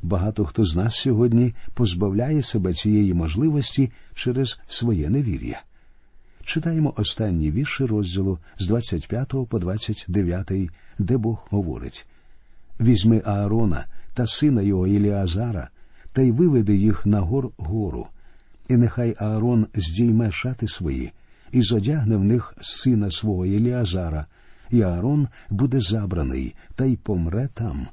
Багато 0.02 0.46
хто 0.46 0.66
з 0.66 0.76
нас 0.76 0.96
сьогодні 0.96 1.54
позбавляє 1.74 2.44
себе 2.44 2.74
цієї 2.74 3.14
можливості 3.14 3.92
через 4.14 4.60
своє 4.68 5.10
невір'я. 5.10 5.62
Читаємо 6.50 6.94
останні 6.98 7.52
вірші 7.52 7.86
розділу 7.86 8.40
з 8.60 8.68
25 8.68 9.34
по 9.50 9.60
29, 9.60 10.52
де 11.00 11.18
Бог 11.18 11.48
говорить 11.50 12.08
Візьми 12.80 13.22
Аарона 13.26 13.86
та 14.14 14.28
сина 14.28 14.62
його 14.62 14.88
Іліазара, 14.88 15.70
та 16.14 16.22
й 16.22 16.32
виведи 16.32 16.76
їх 16.76 17.06
на 17.06 17.20
гор 17.20 17.50
гору, 17.58 18.08
і 18.70 18.78
нехай 18.78 19.16
Аарон 19.20 19.68
здійме 19.76 20.32
шати 20.32 20.68
свої, 20.68 21.12
і 21.52 21.62
зодягне 21.62 22.18
в 22.18 22.24
них 22.24 22.54
сина 22.62 23.12
свого 23.12 23.46
Іліазара, 23.46 24.26
і 24.70 24.82
Аарон 24.82 25.28
буде 25.50 25.80
забраний, 25.80 26.56
та 26.76 26.86
й 26.86 26.96
помре 26.96 27.50
там. 27.54 27.88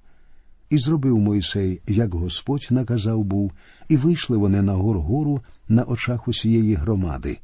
І 0.71 0.79
зробив 0.79 1.19
Мойсей, 1.19 1.81
як 1.89 2.15
Господь 2.15 2.69
наказав 2.71 3.25
був, 3.25 3.53
і 3.89 3.97
вийшли 3.97 4.37
вони 4.37 4.63
на 4.63 4.73
гор 4.73 4.99
гору 4.99 5.41
на 5.69 5.83
очах 5.83 6.29
усієї 6.29 6.75
громади. 6.75 7.39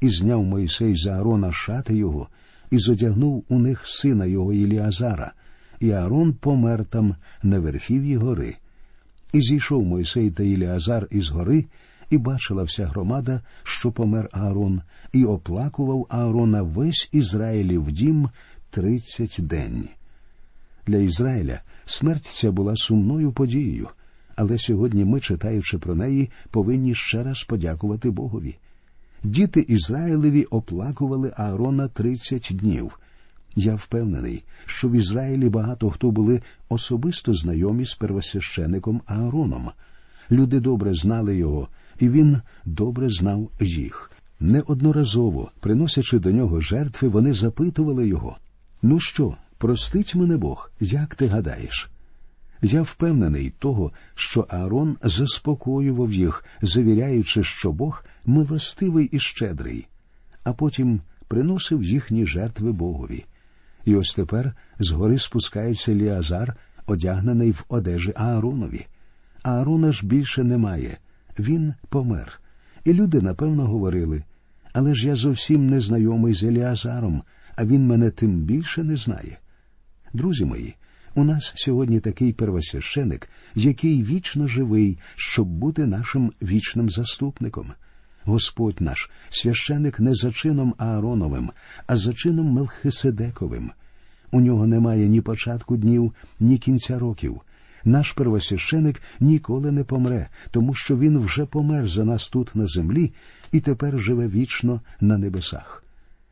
І 0.00 0.08
зняв 0.08 0.44
Мойсей 0.44 0.94
з 0.94 1.06
Аарона 1.06 1.52
шати 1.52 1.96
його, 1.96 2.28
і 2.70 2.78
зодягнув 2.78 3.44
у 3.48 3.58
них 3.58 3.82
сина 3.84 4.26
його 4.26 4.52
Іліазара, 4.52 5.32
і 5.80 5.90
Аарон 5.90 6.32
помер 6.32 6.84
там 6.84 7.16
на 7.42 7.58
верхів'ї 7.58 8.16
гори. 8.16 8.56
І 9.32 9.40
зійшов 9.40 9.86
Мойсей 9.86 10.30
та 10.30 10.42
Іліазар 10.42 11.06
із 11.10 11.28
гори, 11.28 11.64
і 12.10 12.18
бачила 12.18 12.62
вся 12.62 12.86
громада, 12.86 13.40
що 13.62 13.92
помер 13.92 14.28
Аарон, 14.32 14.82
і 15.12 15.24
оплакував 15.24 16.06
Аарона 16.08 16.62
весь 16.62 17.08
Ізраїлів 17.12 17.92
дім 17.92 18.28
тридцять 18.70 19.36
день. 19.40 19.88
Для 20.86 20.96
Ізраїля 20.96 21.60
смерть 21.84 22.24
ця 22.24 22.52
була 22.52 22.76
сумною 22.76 23.32
подією, 23.32 23.88
але 24.36 24.58
сьогодні 24.58 25.04
ми, 25.04 25.20
читаючи 25.20 25.78
про 25.78 25.94
неї, 25.94 26.30
повинні 26.50 26.94
ще 26.94 27.22
раз 27.22 27.44
подякувати 27.44 28.10
Богові. 28.10 28.56
Діти 29.24 29.60
Ізраїлеві 29.60 30.44
оплакували 30.44 31.32
Аарона 31.36 31.88
тридцять 31.88 32.50
днів. 32.52 32.98
Я 33.56 33.74
впевнений, 33.74 34.44
що 34.66 34.88
в 34.88 34.92
Ізраїлі 34.92 35.48
багато 35.48 35.90
хто 35.90 36.10
були 36.10 36.42
особисто 36.68 37.34
знайомі 37.34 37.84
з 37.84 37.94
первосвящеником 37.94 39.00
Аароном. 39.06 39.70
Люди 40.30 40.60
добре 40.60 40.94
знали 40.94 41.36
його, 41.36 41.68
і 41.98 42.08
він 42.08 42.40
добре 42.64 43.10
знав 43.10 43.50
їх. 43.60 44.10
Неодноразово, 44.40 45.50
приносячи 45.60 46.18
до 46.18 46.30
нього 46.30 46.60
жертви, 46.60 47.08
вони 47.08 47.32
запитували 47.32 48.08
його 48.08 48.36
Ну 48.82 49.00
що, 49.00 49.36
простить 49.58 50.14
мене 50.14 50.36
Бог, 50.36 50.70
як 50.80 51.14
ти 51.14 51.26
гадаєш? 51.26 51.90
Я 52.62 52.82
впевнений 52.82 53.52
того, 53.58 53.92
що 54.14 54.40
Аарон 54.40 54.96
заспокоював 55.02 56.12
їх, 56.12 56.44
завіряючи, 56.62 57.42
що 57.42 57.72
Бог 57.72 58.04
милостивий 58.26 59.06
і 59.12 59.18
щедрий, 59.18 59.86
а 60.44 60.52
потім 60.52 61.00
приносив 61.28 61.82
їхні 61.82 62.26
жертви 62.26 62.72
Богові. 62.72 63.24
І 63.84 63.94
ось 63.94 64.14
тепер 64.14 64.54
згори 64.78 65.18
спускається 65.18 65.94
Ліазар, 65.94 66.56
одягнений 66.86 67.50
в 67.50 67.64
одежі 67.68 68.12
Ааронові. 68.16 68.86
Аарона 69.42 69.92
ж 69.92 70.06
більше 70.06 70.44
немає, 70.44 70.98
він 71.38 71.74
помер. 71.88 72.40
І 72.84 72.92
люди, 72.92 73.20
напевно, 73.20 73.66
говорили 73.66 74.22
але 74.72 74.94
ж 74.94 75.06
я 75.06 75.16
зовсім 75.16 75.66
не 75.66 75.80
знайомий 75.80 76.34
з 76.34 76.42
Еліазаром, 76.42 77.22
а 77.56 77.64
він 77.64 77.86
мене 77.86 78.10
тим 78.10 78.40
більше 78.40 78.84
не 78.84 78.96
знає. 78.96 79.38
Друзі 80.12 80.44
мої, 80.44 80.74
у 81.14 81.24
нас 81.24 81.52
сьогодні 81.56 82.00
такий 82.00 82.32
первосвященик, 82.32 83.28
який 83.54 84.02
вічно 84.02 84.48
живий, 84.48 84.98
щоб 85.16 85.48
бути 85.48 85.86
нашим 85.86 86.32
вічним 86.42 86.90
заступником. 86.90 87.72
Господь 88.24 88.80
наш, 88.80 89.10
священик 89.30 90.00
не 90.00 90.14
за 90.14 90.32
чином 90.32 90.74
Аароновим, 90.78 91.50
а 91.86 91.96
за 91.96 92.12
чином 92.12 92.46
Мелхиседековим. 92.46 93.70
У 94.32 94.40
нього 94.40 94.66
немає 94.66 95.08
ні 95.08 95.20
початку 95.20 95.76
днів, 95.76 96.12
ні 96.40 96.58
кінця 96.58 96.98
років. 96.98 97.40
Наш 97.84 98.12
первосвященик 98.12 99.02
ніколи 99.20 99.72
не 99.72 99.84
помре, 99.84 100.28
тому 100.50 100.74
що 100.74 100.96
він 100.96 101.18
вже 101.18 101.46
помер 101.46 101.88
за 101.88 102.04
нас 102.04 102.28
тут 102.28 102.56
на 102.56 102.66
землі 102.66 103.12
і 103.52 103.60
тепер 103.60 103.98
живе 103.98 104.28
вічно 104.28 104.80
на 105.00 105.18
небесах. 105.18 105.84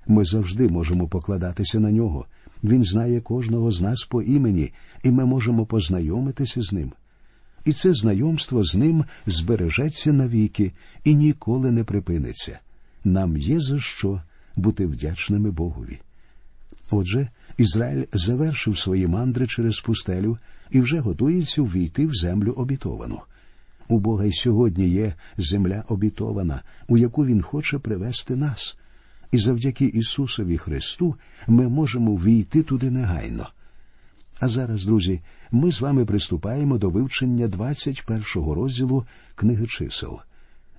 Ми 0.07 0.25
завжди 0.25 0.69
можемо 0.69 1.09
покладатися 1.09 1.81
на 1.81 1.91
нього. 1.91 2.27
Він 2.65 2.85
знає 2.85 3.21
кожного 3.21 3.71
з 3.71 3.83
нас 3.83 4.05
по 4.05 4.23
імені, 4.23 4.73
і 5.03 5.11
ми 5.11 5.25
можемо 5.25 5.67
познайомитися 5.67 6.63
з 6.63 6.73
ним. 6.73 6.93
І 7.65 7.73
це 7.73 7.95
знайомство 7.95 8.65
з 8.65 8.75
ним 8.75 9.05
збережеться 9.27 10.13
навіки 10.13 10.73
і 11.05 11.15
ніколи 11.15 11.71
не 11.71 11.85
припиниться. 11.85 12.59
Нам 13.05 13.37
є 13.37 13.61
за 13.61 13.81
що 13.81 14.23
бути 14.57 14.87
вдячними 14.87 15.51
Богові. 15.51 15.99
Отже, 16.91 17.29
Ізраїль 17.59 18.05
завершив 18.13 18.79
свої 18.79 19.07
мандри 19.07 19.47
через 19.47 19.81
пустелю 19.81 20.39
і 20.71 20.81
вже 20.81 21.01
готується 21.01 21.63
ввійти 21.63 22.07
в 22.07 22.15
землю 22.15 22.53
обітовану. 22.53 23.21
У 23.89 23.99
Бога 23.99 24.25
й 24.25 24.33
сьогодні 24.33 24.89
є 24.89 25.15
земля 25.37 25.85
обітована, 25.89 26.63
у 26.89 26.99
яку 26.99 27.27
Він 27.27 27.43
хоче 27.43 27.79
привести 27.79 28.37
нас. 28.37 28.79
І 29.33 29.39
завдяки 29.39 29.85
Ісусові 29.85 30.59
Христу 30.59 31.15
ми 31.47 31.69
можемо 31.69 32.17
війти 32.17 32.63
туди 32.63 32.91
негайно. 32.91 33.49
А 34.41 34.49
зараз, 34.49 34.87
друзі, 34.87 35.21
ми 35.53 35.73
з 35.73 35.81
вами 35.81 36.05
приступаємо 36.05 36.79
до 36.79 36.91
вивчення 36.91 37.47
21-го 37.47 38.55
розділу 38.55 39.05
книги 39.35 39.67
чисел. 39.67 40.19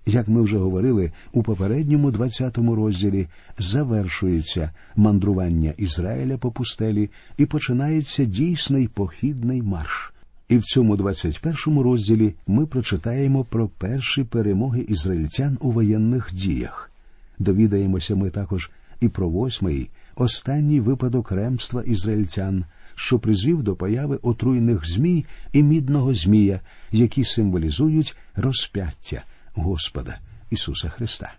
Як 0.05 0.27
ми 0.27 0.41
вже 0.41 0.57
говорили, 0.57 1.11
у 1.31 1.43
попередньому 1.43 2.11
20-му 2.11 2.75
розділі 2.75 3.27
завершується 3.57 4.71
мандрування 4.95 5.73
Ізраїля 5.77 6.37
по 6.37 6.51
пустелі 6.51 7.09
і 7.37 7.45
починається 7.45 8.25
дійсний 8.25 8.87
похідний 8.87 9.61
марш. 9.61 10.13
І 10.49 10.57
в 10.57 10.63
цьому 10.63 10.95
21-му 10.95 11.83
розділі 11.83 12.35
ми 12.47 12.65
прочитаємо 12.65 13.43
про 13.43 13.67
перші 13.67 14.23
перемоги 14.23 14.81
ізраїльтян 14.81 15.57
у 15.61 15.71
воєнних 15.71 16.29
діях. 16.33 16.91
Довідаємося 17.39 18.15
ми 18.15 18.29
також 18.29 18.71
і 19.01 19.09
про 19.09 19.29
восьмий, 19.29 19.89
останній 20.15 20.79
випадок 20.79 21.31
ремства 21.31 21.83
ізраїльтян, 21.83 22.65
що 22.99 23.19
призвів 23.19 23.63
до 23.63 23.75
появи 23.75 24.19
отруйних 24.21 24.87
змій 24.87 25.25
і 25.53 25.63
мідного 25.63 26.13
змія, 26.13 26.59
які 26.91 27.23
символізують 27.23 28.17
розп'яття 28.35 29.23
Господа 29.53 30.19
Ісуса 30.49 30.89
Христа. 30.89 31.33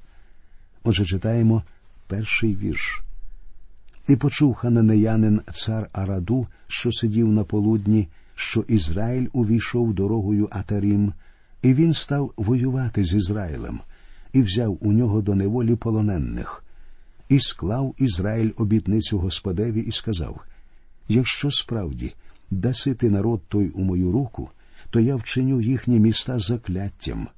Отже, 0.84 1.04
читаємо 1.04 1.62
перший 2.06 2.56
вірш. 2.56 3.02
І 4.08 4.16
почув 4.16 4.54
хананеянин 4.54 5.40
цар 5.52 5.88
Араду, 5.92 6.46
що 6.66 6.92
сидів 6.92 7.28
на 7.28 7.44
полудні, 7.44 8.08
що 8.34 8.60
Ізраїль 8.60 9.26
увійшов 9.32 9.94
дорогою 9.94 10.48
Атарім, 10.50 11.12
і 11.62 11.74
він 11.74 11.94
став 11.94 12.32
воювати 12.36 13.04
з 13.04 13.14
Ізраїлем, 13.14 13.80
і 14.32 14.42
взяв 14.42 14.78
у 14.80 14.92
нього 14.92 15.22
до 15.22 15.34
неволі 15.34 15.76
полоненних, 15.76 16.64
і 17.28 17.40
склав 17.40 17.94
Ізраїль 17.98 18.50
обітницю 18.56 19.18
Господеві 19.18 19.80
і 19.80 19.92
сказав: 19.92 20.40
Якщо 21.12 21.50
справді 21.50 22.12
даси 22.50 22.94
ти 22.94 23.10
народ 23.10 23.40
той 23.48 23.68
у 23.68 23.82
мою 23.84 24.12
руку, 24.12 24.50
то 24.90 25.00
я 25.00 25.16
вчиню 25.16 25.60
їхні 25.60 26.00
міста 26.00 26.38
закляттям. 26.38 27.28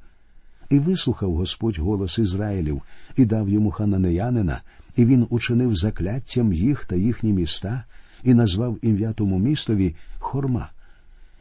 І 0.70 0.78
вислухав 0.78 1.34
Господь 1.34 1.78
голос 1.78 2.18
Ізраїлів 2.18 2.82
і 3.16 3.24
дав 3.24 3.48
йому 3.48 3.70
хананеянина, 3.70 4.60
і 4.96 5.04
він 5.04 5.26
учинив 5.30 5.76
закляттям 5.76 6.52
їх 6.52 6.84
та 6.84 6.96
їхні 6.96 7.32
міста, 7.32 7.84
і 8.24 8.34
назвав 8.34 8.78
ім'я 8.82 9.12
тому 9.12 9.38
містові 9.38 9.94
Хорма. 10.18 10.70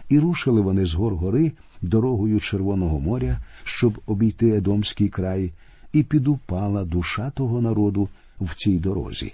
І 0.10 0.20
рушили 0.20 0.62
вони 0.62 0.86
з 0.86 0.94
гор 0.94 1.16
гори 1.16 1.52
дорогою 1.82 2.40
Червоного 2.40 3.00
моря, 3.00 3.40
щоб 3.64 4.02
обійти 4.06 4.50
Едомський 4.50 5.10
край, 5.10 5.54
і 5.94 6.04
підупала 6.04 6.86
душа 6.86 7.30
того 7.30 7.62
народу 7.62 8.10
в 8.42 8.56
цій 8.56 8.80
дорозі. 8.80 9.34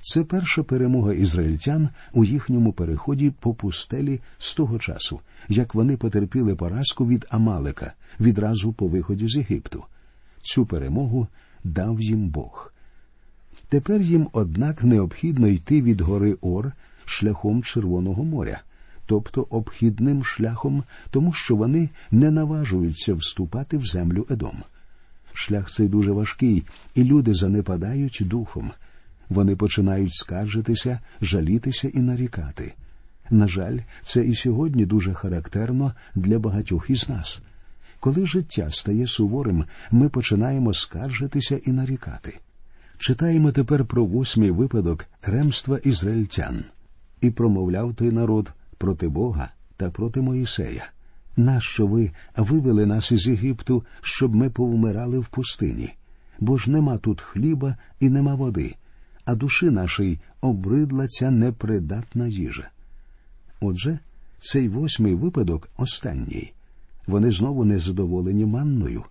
Це 0.00 0.24
перша 0.24 0.62
перемога 0.62 1.12
ізраїльтян 1.12 1.88
у 2.12 2.24
їхньому 2.24 2.72
переході 2.72 3.32
по 3.40 3.54
пустелі 3.54 4.20
з 4.38 4.54
того 4.54 4.78
часу, 4.78 5.20
як 5.48 5.74
вони 5.74 5.96
потерпіли 5.96 6.54
поразку 6.54 7.06
від 7.06 7.26
Амалика 7.30 7.92
відразу 8.20 8.72
по 8.72 8.86
виході 8.86 9.28
з 9.28 9.36
Єгипту. 9.36 9.84
Цю 10.42 10.66
перемогу 10.66 11.26
дав 11.64 12.00
їм 12.00 12.28
Бог. 12.28 12.72
Тепер 13.68 14.00
їм, 14.00 14.28
однак, 14.32 14.84
необхідно 14.84 15.48
йти 15.48 15.82
від 15.82 16.00
гори 16.00 16.36
Ор 16.40 16.72
шляхом 17.04 17.62
Червоного 17.62 18.24
моря, 18.24 18.60
тобто 19.06 19.46
обхідним 19.50 20.24
шляхом, 20.24 20.84
тому 21.10 21.32
що 21.32 21.56
вони 21.56 21.88
не 22.10 22.30
наважуються 22.30 23.14
вступати 23.14 23.76
в 23.76 23.86
землю 23.86 24.26
Едом. 24.30 24.62
Шлях 25.32 25.70
цей 25.70 25.88
дуже 25.88 26.12
важкий, 26.12 26.62
і 26.94 27.04
люди 27.04 27.34
занепадають 27.34 28.22
духом. 28.26 28.70
Вони 29.28 29.56
починають 29.56 30.14
скаржитися, 30.14 31.00
жалітися 31.20 31.88
і 31.88 31.98
нарікати. 31.98 32.74
На 33.30 33.48
жаль, 33.48 33.78
це 34.02 34.24
і 34.24 34.34
сьогодні 34.34 34.86
дуже 34.86 35.14
характерно 35.14 35.92
для 36.14 36.38
багатьох 36.38 36.90
із 36.90 37.08
нас. 37.08 37.42
Коли 38.00 38.26
життя 38.26 38.70
стає 38.70 39.06
суворим, 39.06 39.64
ми 39.90 40.08
починаємо 40.08 40.74
скаржитися 40.74 41.60
і 41.66 41.72
нарікати. 41.72 42.38
Читаємо 42.98 43.52
тепер 43.52 43.84
про 43.84 44.04
восьмий 44.04 44.50
випадок 44.50 45.06
ремства 45.22 45.78
ізраїльтян. 45.78 46.64
І 47.20 47.30
промовляв 47.30 47.94
той 47.94 48.12
народ 48.12 48.52
проти 48.78 49.08
Бога 49.08 49.50
та 49.76 49.90
проти 49.90 50.20
Моїсея. 50.20 50.90
Нащо 51.36 51.86
ви 51.86 52.10
вивели 52.36 52.86
нас 52.86 53.12
із 53.12 53.28
Єгипту, 53.28 53.84
щоб 54.00 54.34
ми 54.34 54.50
повмирали 54.50 55.18
в 55.18 55.26
пустині? 55.26 55.94
Бо 56.40 56.58
ж 56.58 56.70
нема 56.70 56.98
тут 56.98 57.20
хліба 57.20 57.76
і 58.00 58.10
нема 58.10 58.34
води, 58.34 58.74
а 59.28 59.34
душі 59.34 59.70
нашій 59.70 60.18
обридла 60.40 61.06
ця 61.08 61.30
непридатна 61.30 62.26
їжа. 62.26 62.70
Отже, 63.60 63.98
цей 64.38 64.68
восьмий 64.68 65.14
випадок 65.14 65.68
останній. 65.76 66.52
Вони 67.06 67.30
знову 67.30 67.64
незадоволені 67.64 68.46
манною. 68.46 69.04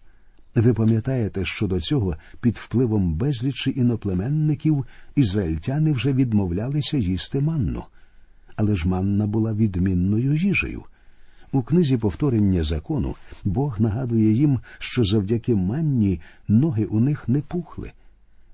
Ви 0.56 0.74
пам'ятаєте, 0.74 1.46
що 1.46 1.68
до 1.68 1.80
цього 1.80 2.16
під 2.42 2.58
впливом 2.58 3.14
безлічі 3.14 3.74
іноплеменників 3.76 4.86
ізраїльтяни 5.16 5.92
вже 5.92 6.14
відмовлялися 6.14 6.98
їсти 6.98 7.42
манну. 7.42 7.84
Але 8.56 8.76
ж 8.76 8.88
манна 8.88 9.28
була 9.28 9.54
відмінною 9.54 10.34
їжею. 10.34 10.84
У 11.52 11.62
книзі 11.62 11.98
повторення 11.98 12.64
закону 12.64 13.16
Бог 13.44 13.82
нагадує 13.82 14.32
їм, 14.32 14.60
що 14.80 15.04
завдяки 15.04 15.56
манні 15.56 16.22
ноги 16.48 16.86
у 16.86 17.00
них 17.00 17.30
не 17.30 17.42
пухли. 17.42 17.92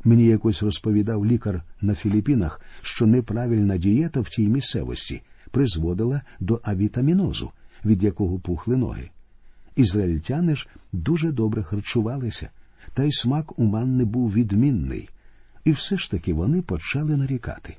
Мені 0.03 0.25
якось 0.25 0.63
розповідав 0.63 1.25
лікар 1.25 1.63
на 1.81 1.95
Філіппінах, 1.95 2.61
що 2.81 3.05
неправильна 3.05 3.77
дієта 3.77 4.21
в 4.21 4.29
тій 4.29 4.47
місцевості 4.47 5.21
призводила 5.51 6.21
до 6.39 6.59
авітамінозу, 6.63 7.51
від 7.85 8.03
якого 8.03 8.39
пухли 8.39 8.77
ноги. 8.77 9.09
Ізраїльтяни 9.75 10.55
ж 10.55 10.67
дуже 10.91 11.31
добре 11.31 11.63
харчувалися, 11.63 12.49
та 12.93 13.03
й 13.03 13.11
смак 13.11 13.59
у 13.59 13.63
манни 13.63 14.05
був 14.05 14.33
відмінний, 14.33 15.09
і 15.65 15.71
все 15.71 15.97
ж 15.97 16.11
таки 16.11 16.33
вони 16.33 16.61
почали 16.61 17.17
нарікати. 17.17 17.77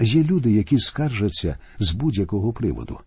Є 0.00 0.24
люди, 0.24 0.52
які 0.52 0.78
скаржаться 0.78 1.58
з 1.78 1.92
будь-якого 1.92 2.52
приводу. 2.52 2.98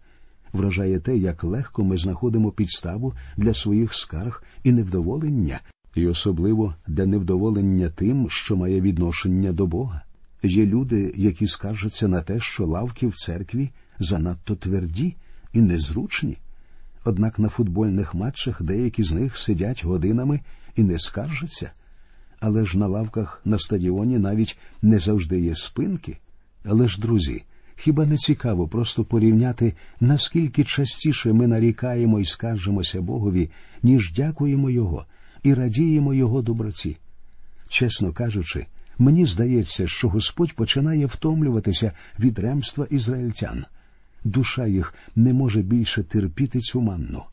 Вражає 0.53 0.99
те, 0.99 1.17
як 1.17 1.43
легко 1.43 1.83
ми 1.83 1.97
знаходимо 1.97 2.51
підставу 2.51 3.13
для 3.37 3.53
своїх 3.53 3.93
скарг 3.93 4.43
і 4.63 4.71
невдоволення, 4.71 5.59
і 5.95 6.07
особливо 6.07 6.75
для 6.87 7.05
невдоволення 7.05 7.89
тим, 7.89 8.29
що 8.29 8.55
має 8.55 8.81
відношення 8.81 9.51
до 9.51 9.67
Бога. 9.67 10.01
Є 10.43 10.65
люди, 10.65 11.13
які 11.15 11.47
скаржаться 11.47 12.07
на 12.07 12.21
те, 12.21 12.39
що 12.39 12.65
лавки 12.65 13.07
в 13.07 13.15
церкві 13.15 13.69
занадто 13.99 14.55
тверді 14.55 15.15
і 15.53 15.61
незручні. 15.61 16.37
Однак 17.05 17.39
на 17.39 17.49
футбольних 17.49 18.13
матчах 18.13 18.61
деякі 18.61 19.03
з 19.03 19.11
них 19.11 19.37
сидять 19.37 19.85
годинами 19.85 20.39
і 20.75 20.83
не 20.83 20.99
скаржаться. 20.99 21.71
Але 22.39 22.65
ж 22.65 22.77
на 22.77 22.87
лавках 22.87 23.41
на 23.45 23.59
стадіоні 23.59 24.17
навіть 24.17 24.57
не 24.81 24.99
завжди 24.99 25.41
є 25.41 25.55
спинки. 25.55 26.17
Але 26.65 26.87
ж, 26.87 27.01
друзі, 27.01 27.43
хіба 27.75 28.05
не 28.05 28.17
цікаво 28.17 28.67
просто 28.67 29.03
порівняти, 29.03 29.73
наскільки 29.99 30.63
частіше 30.63 31.33
ми 31.33 31.47
нарікаємо 31.47 32.19
і 32.19 32.25
скаржимося 32.25 33.01
Богові, 33.01 33.49
ніж 33.83 34.13
дякуємо 34.13 34.69
Його 34.69 35.05
і 35.45 35.53
радіємо 35.53 36.13
Його 36.13 36.41
доброці? 36.41 36.97
Чесно 37.67 38.13
кажучи, 38.13 38.65
мені 38.97 39.25
здається, 39.25 39.87
що 39.87 40.09
Господь 40.09 40.53
починає 40.53 41.05
втомлюватися 41.05 41.91
від 42.19 42.39
ремства 42.39 42.87
ізраїльтян 42.89 43.65
душа 44.25 44.67
їх 44.67 44.93
не 45.15 45.33
може 45.33 45.61
більше 45.61 46.03
терпіти 46.03 46.59
цю 46.59 46.81
манну. 46.81 47.23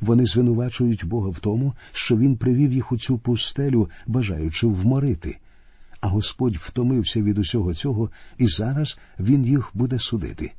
Вони 0.00 0.26
звинувачують 0.26 1.04
Бога 1.04 1.28
в 1.28 1.38
тому, 1.38 1.74
що 1.92 2.16
Він 2.16 2.36
привів 2.36 2.72
їх 2.72 2.92
у 2.92 2.98
цю 2.98 3.18
пустелю, 3.18 3.90
бажаючи 4.06 4.66
вморити. 4.66 5.38
А 6.00 6.08
Господь 6.08 6.56
втомився 6.56 7.22
від 7.22 7.38
усього 7.38 7.74
цього, 7.74 8.10
і 8.38 8.46
зараз 8.46 8.98
Він 9.20 9.46
їх 9.46 9.70
буде 9.74 9.98
судити. 9.98 10.52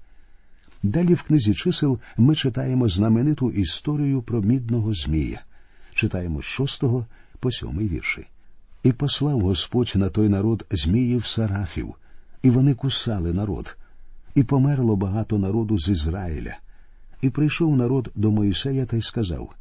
Далі 0.83 1.13
в 1.13 1.21
книзі 1.21 1.53
чисел 1.53 1.99
ми 2.17 2.35
читаємо 2.35 2.89
знамениту 2.89 3.51
історію 3.51 4.21
про 4.21 4.41
мідного 4.41 4.93
Змія, 4.93 5.41
читаємо 5.97 6.41
з 6.41 6.45
шостого 6.45 7.05
по 7.39 7.51
сьомий 7.51 7.87
вірші. 7.87 8.27
І 8.83 8.91
послав 8.91 9.41
Господь 9.41 9.93
на 9.95 10.09
той 10.09 10.29
народ 10.29 10.65
Зміїв 10.71 11.25
Сарафів, 11.25 11.95
і 12.41 12.49
вони 12.49 12.73
кусали 12.73 13.33
народ, 13.33 13.77
і 14.35 14.43
померло 14.43 14.95
багато 14.95 15.37
народу 15.37 15.77
з 15.77 15.89
Ізраїля. 15.89 16.57
І 17.21 17.29
прийшов 17.29 17.77
народ 17.77 18.11
до 18.15 18.31
Моїсея 18.31 18.85
та 18.85 18.97
й 18.97 19.01
сказав 19.01 19.53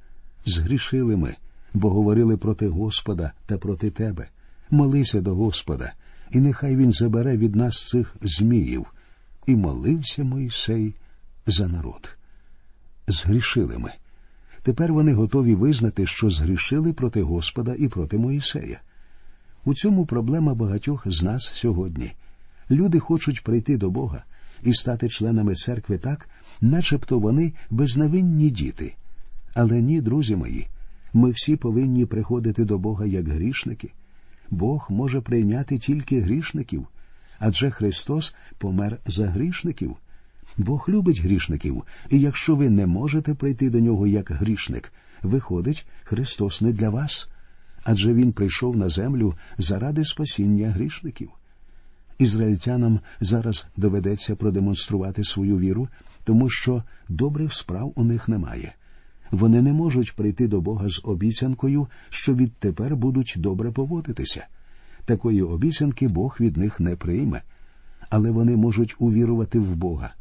Згрішили 0.46 1.16
ми, 1.16 1.34
бо 1.74 1.90
говорили 1.90 2.36
проти 2.36 2.68
Господа 2.68 3.32
та 3.46 3.58
проти 3.58 3.90
тебе. 3.90 4.28
Молися 4.70 5.20
до 5.20 5.34
Господа, 5.34 5.92
і 6.32 6.40
нехай 6.40 6.76
він 6.76 6.92
забере 6.92 7.36
від 7.36 7.56
нас 7.56 7.86
цих 7.86 8.16
зміїв. 8.22 8.86
І 9.46 9.56
молився 9.56 10.24
Моїсей 10.24 10.94
за 11.46 11.68
народ. 11.68 12.16
Згрішили 13.06 13.78
ми. 13.78 13.92
Тепер 14.66 14.92
вони 14.92 15.12
готові 15.12 15.54
визнати, 15.54 16.06
що 16.06 16.30
згрішили 16.30 16.92
проти 16.92 17.22
Господа 17.22 17.74
і 17.78 17.88
проти 17.88 18.18
Моїсея. 18.18 18.80
У 19.64 19.74
цьому 19.74 20.06
проблема 20.06 20.54
багатьох 20.54 21.02
з 21.06 21.22
нас 21.22 21.52
сьогодні. 21.54 22.12
Люди 22.70 22.98
хочуть 22.98 23.44
прийти 23.44 23.76
до 23.76 23.90
Бога, 23.90 24.24
і 24.62 24.74
стати 24.74 25.08
членами 25.08 25.54
церкви 25.54 25.98
так, 25.98 26.28
начебто 26.60 27.18
вони 27.18 27.52
безневинні 27.70 28.50
діти. 28.50 28.94
Але 29.54 29.82
ні, 29.82 30.00
друзі 30.00 30.36
мої, 30.36 30.66
ми 31.12 31.30
всі 31.30 31.56
повинні 31.56 32.06
приходити 32.06 32.64
до 32.64 32.78
Бога 32.78 33.06
як 33.06 33.28
грішники. 33.28 33.90
Бог 34.50 34.86
може 34.90 35.20
прийняти 35.20 35.78
тільки 35.78 36.20
грішників, 36.20 36.86
адже 37.38 37.70
Христос 37.70 38.34
помер 38.58 38.98
за 39.06 39.26
грішників. 39.26 39.96
Бог 40.58 40.86
любить 40.88 41.20
грішників, 41.20 41.82
і 42.10 42.20
якщо 42.20 42.56
ви 42.56 42.70
не 42.70 42.86
можете 42.86 43.34
прийти 43.34 43.70
до 43.70 43.80
нього 43.80 44.06
як 44.06 44.30
грішник, 44.30 44.92
виходить, 45.22 45.86
Христос 46.04 46.62
не 46.62 46.72
для 46.72 46.90
вас, 46.90 47.28
адже 47.84 48.14
Він 48.14 48.32
прийшов 48.32 48.76
на 48.76 48.88
землю 48.88 49.34
заради 49.58 50.04
спасіння 50.04 50.70
грішників. 50.70 51.30
Ізраїльтянам 52.18 53.00
зараз 53.20 53.66
доведеться 53.76 54.36
продемонструвати 54.36 55.24
свою 55.24 55.58
віру, 55.58 55.88
тому 56.24 56.50
що 56.50 56.82
добрих 57.08 57.54
справ 57.54 57.92
у 57.96 58.04
них 58.04 58.28
немає. 58.28 58.74
Вони 59.30 59.62
не 59.62 59.72
можуть 59.72 60.16
прийти 60.16 60.48
до 60.48 60.60
Бога 60.60 60.88
з 60.88 61.00
обіцянкою, 61.04 61.88
що 62.10 62.34
відтепер 62.34 62.96
будуть 62.96 63.34
добре 63.36 63.70
поводитися. 63.70 64.46
Такої 65.04 65.42
обіцянки 65.42 66.08
Бог 66.08 66.36
від 66.40 66.56
них 66.56 66.80
не 66.80 66.96
прийме, 66.96 67.42
але 68.10 68.30
вони 68.30 68.56
можуть 68.56 68.96
увірувати 68.98 69.58
в 69.58 69.76
Бога, 69.76 70.14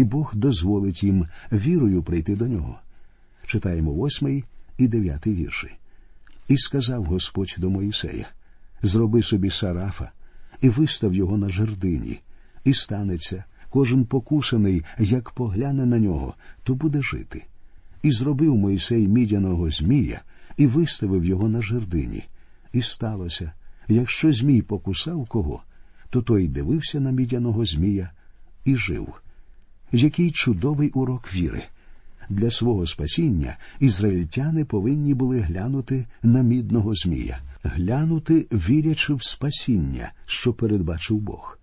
і 0.00 0.04
Бог 0.04 0.32
дозволить 0.34 1.02
їм 1.02 1.26
вірою 1.52 2.02
прийти 2.02 2.36
до 2.36 2.48
нього. 2.48 2.78
Читаємо 3.46 3.92
восьмий 3.92 4.44
і 4.78 4.88
дев'ятий 4.88 5.34
вірші. 5.34 5.70
І 6.48 6.58
сказав 6.58 7.04
Господь 7.04 7.54
до 7.58 7.70
Моїсея 7.70 8.28
Зроби 8.82 9.22
собі 9.22 9.50
сарафа 9.50 10.10
і 10.60 10.68
вистав 10.68 11.14
його 11.14 11.36
на 11.38 11.48
жердині, 11.48 12.20
і 12.64 12.74
станеться 12.74 13.44
кожен 13.70 14.04
покусаний, 14.04 14.84
як 14.98 15.30
погляне 15.30 15.86
на 15.86 15.98
нього, 15.98 16.34
то 16.64 16.74
буде 16.74 17.02
жити. 17.02 17.44
І 18.02 18.10
зробив 18.10 18.56
Мойсей 18.56 19.08
мідяного 19.08 19.70
Змія 19.70 20.22
і 20.56 20.66
виставив 20.66 21.24
його 21.24 21.48
на 21.48 21.62
жердині. 21.62 22.24
І 22.72 22.82
сталося, 22.82 23.52
якщо 23.88 24.32
Змій 24.32 24.62
покусав 24.62 25.26
кого, 25.28 25.62
то 26.10 26.22
той 26.22 26.48
дивився 26.48 27.00
на 27.00 27.10
мідяного 27.10 27.64
Змія 27.64 28.10
і 28.64 28.76
жив. 28.76 29.14
Який 29.92 30.30
чудовий 30.30 30.90
урок 30.90 31.34
віри! 31.34 31.64
Для 32.28 32.50
свого 32.50 32.86
спасіння 32.86 33.56
ізраїльтяни 33.80 34.64
повинні 34.64 35.14
були 35.14 35.40
глянути 35.40 36.06
на 36.22 36.42
мідного 36.42 36.94
Змія, 36.94 37.40
глянути, 37.62 38.46
вірячи 38.52 39.14
в 39.14 39.24
спасіння, 39.24 40.12
що 40.26 40.52
передбачив 40.52 41.18
Бог. 41.18 41.58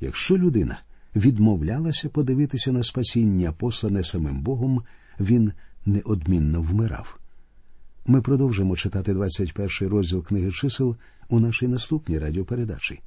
Якщо 0.00 0.38
людина 0.38 0.78
відмовлялася 1.16 2.08
подивитися 2.08 2.72
на 2.72 2.82
спасіння, 2.82 3.52
послане 3.52 4.04
самим 4.04 4.40
Богом, 4.40 4.82
він 5.20 5.52
неодмінно 5.86 6.62
вмирав. 6.62 7.18
Ми 8.06 8.22
продовжимо 8.22 8.76
читати 8.76 9.14
21 9.14 9.88
розділ 9.88 10.24
книги 10.24 10.50
чисел 10.50 10.96
у 11.28 11.40
нашій 11.40 11.68
наступній 11.68 12.18
радіопередачі. 12.18 13.00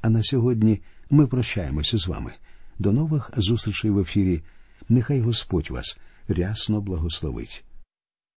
А 0.00 0.10
на 0.10 0.22
сьогодні 0.22 0.80
ми 1.10 1.26
прощаємося 1.26 1.98
з 1.98 2.06
вами. 2.06 2.32
До 2.78 2.92
нових 2.92 3.30
зустрічей 3.36 3.90
в 3.90 3.98
ефірі. 3.98 4.42
Нехай 4.88 5.20
Господь 5.20 5.70
вас 5.70 5.98
рясно 6.28 6.80
благословить. 6.80 7.64